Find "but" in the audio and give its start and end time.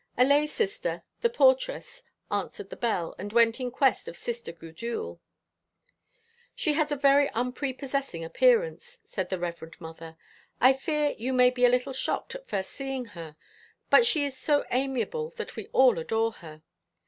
13.91-14.07